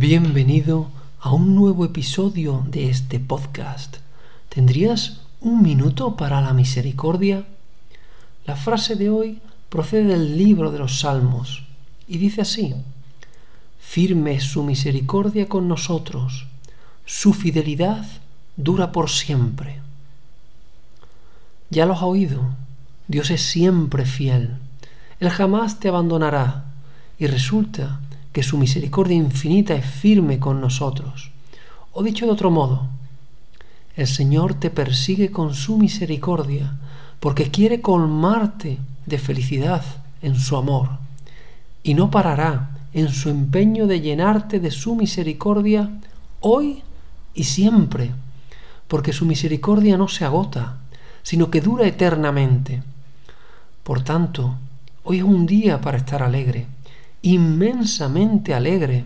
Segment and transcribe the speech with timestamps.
[0.00, 0.88] Bienvenido
[1.20, 3.98] a un nuevo episodio de este podcast.
[4.48, 7.44] ¿Tendrías un minuto para la misericordia?
[8.46, 11.64] La frase de hoy procede del libro de los Salmos
[12.08, 12.74] y dice así,
[13.78, 16.46] Firme su misericordia con nosotros,
[17.04, 18.06] su fidelidad
[18.56, 19.80] dura por siempre.
[21.68, 22.40] Ya lo has oído,
[23.06, 24.56] Dios es siempre fiel,
[25.18, 26.64] Él jamás te abandonará
[27.18, 28.00] y resulta
[28.32, 31.30] que su misericordia infinita es firme con nosotros.
[31.92, 32.88] O dicho de otro modo,
[33.96, 36.78] el Señor te persigue con su misericordia
[37.18, 39.82] porque quiere colmarte de felicidad
[40.22, 40.90] en su amor
[41.82, 45.90] y no parará en su empeño de llenarte de su misericordia
[46.40, 46.82] hoy
[47.34, 48.12] y siempre,
[48.88, 50.78] porque su misericordia no se agota,
[51.22, 52.82] sino que dura eternamente.
[53.82, 54.56] Por tanto,
[55.04, 56.66] hoy es un día para estar alegre
[57.22, 59.04] inmensamente alegre,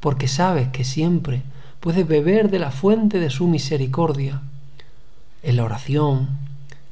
[0.00, 1.42] porque sabes que siempre
[1.80, 4.42] puedes beber de la fuente de su misericordia,
[5.42, 6.28] en la oración,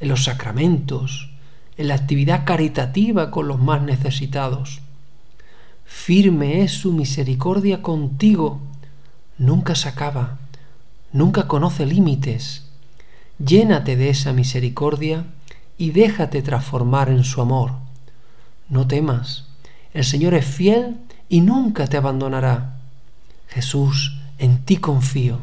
[0.00, 1.30] en los sacramentos,
[1.76, 4.80] en la actividad caritativa con los más necesitados.
[5.84, 8.60] Firme es su misericordia contigo,
[9.38, 10.38] nunca se acaba,
[11.12, 12.64] nunca conoce límites.
[13.44, 15.26] Llénate de esa misericordia
[15.76, 17.72] y déjate transformar en su amor.
[18.68, 19.48] No temas,
[19.94, 20.96] el Señor es fiel
[21.28, 22.78] y nunca te abandonará.
[23.48, 25.42] Jesús, en ti confío.